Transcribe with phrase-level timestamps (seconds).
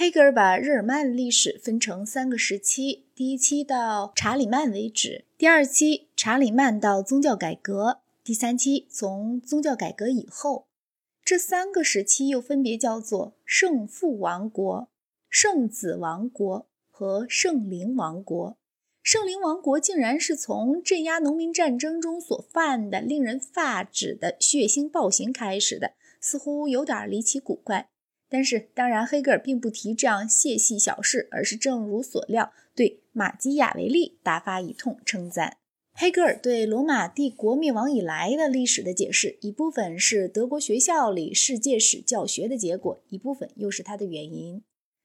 [0.00, 10.68] 黑格尔把日耳曼历史分成三个时期：第一期到查理曼为止，第二期查理曼到宗教改革，第三期从宗教改革以后。
[11.24, 14.88] 这三个时期又分别叫做圣父王国、
[15.28, 18.56] 圣子王国和圣灵王国。
[19.02, 27.88] 圣灵王国竟然是从镇压农民战争中所犯的令人发指的血腥暴行开始的，似乎有点离奇古怪。
[28.30, 35.56] 但是，当然，黑格尔并不提这样泄细小事，而是正如所料，对马基雅维利大发一通称赞。
[35.94, 44.62] 黑格尔对罗马帝国灭亡以来的历史的解释，一部分是德国学校里世界史教学的结果，一部分又是他的原因。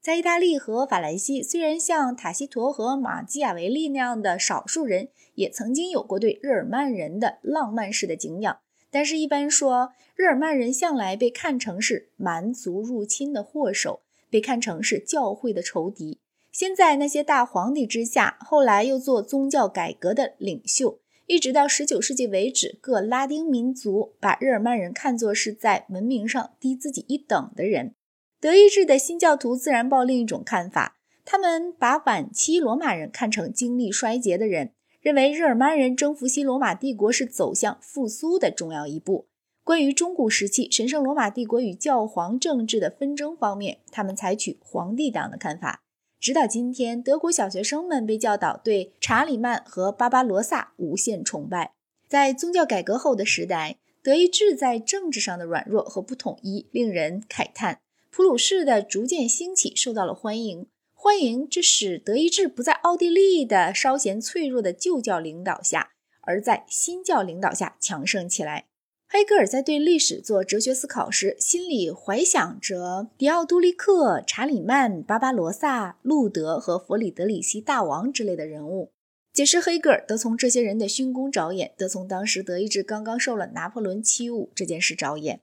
[0.00, 8.58] 在意大利和法兰西，虽然像塔西佗和马基雅维利那样的少数人，也曾经有过对日耳曼人的浪漫式的敬仰。
[8.96, 14.00] 但是，一般说，日耳曼人向来被看成是蛮族入侵的祸首，
[14.30, 16.18] 被看成是教会的仇敌。
[16.50, 27.94] 先在那些大皇帝之下，后来又做宗教改革的领袖，一直到19世纪为止，各拉丁民族把日耳曼人看作是在文明上低自己一等的人。
[28.40, 34.72] 德意志的新教徒自然抱另一种看法，他们把晚期罗马人看成经历衰竭的人。
[35.06, 39.28] 认为日耳曼人征服西罗马帝国是走向复苏的重要一步。
[39.62, 45.84] 关于中古时期神圣罗马帝国与教皇政治的纷争方面，他们采取皇帝党的看法。
[46.18, 51.74] 直到今天，德国小学生们被教导对查理曼和巴巴罗萨无限崇拜。
[52.08, 57.78] 在宗教改革后的时代，德意志在政治上的软弱和不统一令人慨叹。
[58.10, 60.66] 普鲁士的逐渐兴起受到了欢迎。
[61.06, 68.64] 欢迎，这使德意志不在奥地利的稍显脆弱的旧教领导下，而在新教领导下强盛起来。
[69.08, 78.90] 黑格尔在对历史做哲学思考时，心里怀想着迪奥多利克、查理曼、巴巴罗萨、路德和弗里德里希大王之类的人物。
[79.32, 85.40] 解释黑格尔得从这些人的勋功着眼，得从当时德意志刚刚受了拿破仑欺侮这件事着眼。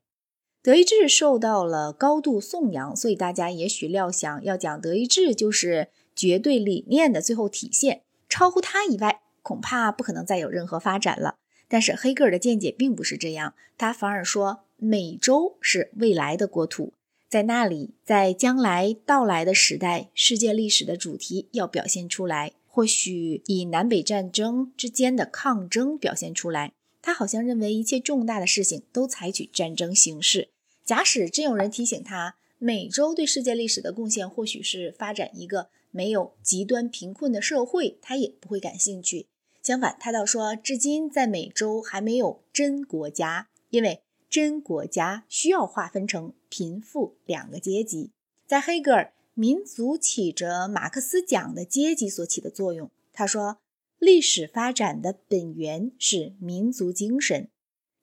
[0.63, 11.35] 德意志受到了高度颂扬，所以大家也许料想要讲德意志就是绝对理念的最后体现，超乎它以外，恐怕不可能再有任何发展了。
[11.67, 16.93] 但是黑格尔的见解并不是这样，他反而说美洲是未来的国土，
[17.27, 26.71] 在那里，在将来到来的时代，世界历史的主题要表现出来，或许以南北战争之间的抗争表现出来。
[27.01, 30.47] 他好像认为一切重大的事情都采取战争形式。
[30.85, 39.27] 假使真有人提醒他，美洲对世界历史的贡献或许是发展一个没有极端贫困的社会，他也不会感兴趣。
[39.61, 48.11] 相反，他倒说，至今在美洲还没有真国家，因为真国家需要划分成贫富两个阶级。
[48.45, 52.91] 在黑格尔，民族起着马克思讲的阶级所起的作用。
[53.13, 53.59] 他说，
[53.99, 57.47] 历史发展的本源是民族精神。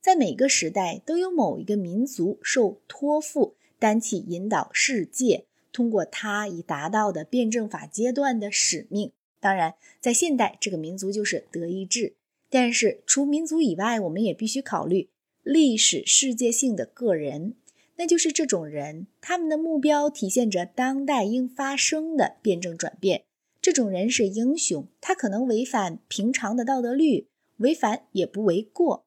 [0.00, 9.12] 在每个时代，都有某一个民族受托付担起引导世界，通过它以达到的辩证法阶段的使命。
[9.38, 12.14] 当然，在现代，这个民族就是德意志。
[12.48, 15.10] 但是，除民族以外，我们也必须考虑
[15.42, 17.54] 历史世界性的个人，
[17.96, 23.24] 那就是这种人，他们的目标体现着当代应发生的辩证转变。
[23.62, 27.28] 这种人是英雄，他可能违反平常的道德律，
[27.58, 29.04] 违反也不为过。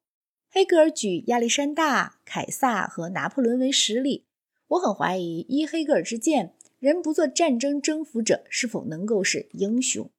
[0.56, 4.28] 黑格尔举亚历山大、凯撒和拿破仑为实例。
[4.68, 10.12] 我很怀疑，依黑格尔之见，人不做战争征服者，是否能够是英雄？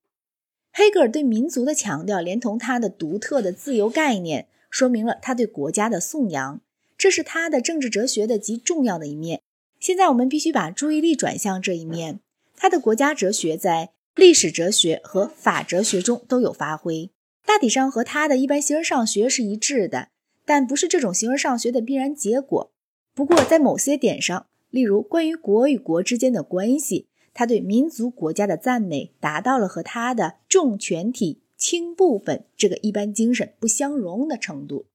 [0.73, 6.61] 黑格尔对民族的强调，连同他的独特的自由概念，说明了他对国家的颂扬。
[6.99, 9.41] 这是他的政治哲学的极重要的一面。
[9.79, 12.19] 现在我们必须把注意力转向这一面。
[12.57, 17.13] 他的国家哲学在历史哲学和法哲学中都有发挥，
[17.47, 20.09] 大体上和他的一般形而上学是一致的。
[20.45, 22.71] 但不是这种形而上学的必然结果。
[23.15, 34.87] 不过，在某些点上，例如关于国与国之间的关系，他对民族国家的赞美达到了和他的重全体轻部分这个一般精神不相容的程度。